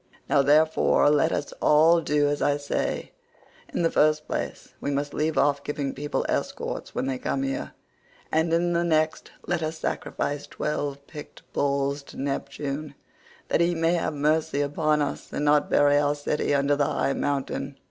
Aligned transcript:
117 0.25 0.35
Now 0.35 0.41
therefore 0.41 1.09
let 1.11 1.31
us 1.31 1.51
all 1.61 2.01
do 2.01 2.27
as 2.27 2.41
I 2.41 2.57
say; 2.57 3.11
in 3.71 3.83
the 3.83 3.91
first 3.91 4.25
place 4.25 4.73
we 4.81 4.89
must 4.89 5.13
leave 5.13 5.37
off 5.37 5.63
giving 5.63 5.93
people 5.93 6.25
escorts 6.27 6.95
when 6.95 7.05
they 7.05 7.19
come 7.19 7.43
here, 7.43 7.73
and 8.31 8.51
in 8.51 8.73
the 8.73 8.83
next 8.83 9.31
let 9.45 9.61
us 9.61 9.77
sacrifice 9.77 10.47
twelve 10.47 11.05
picked 11.05 11.43
bulls 11.53 12.01
to 12.05 12.17
Neptune 12.19 12.95
that 13.49 13.61
he 13.61 13.75
may 13.75 13.93
have 13.93 14.15
mercy 14.15 14.61
upon 14.61 15.03
us, 15.03 15.31
and 15.31 15.45
not 15.45 15.69
bury 15.69 15.99
our 15.99 16.15
city 16.15 16.51
under 16.55 16.75
the 16.75 16.85
high 16.85 17.13
mountain." 17.13 17.77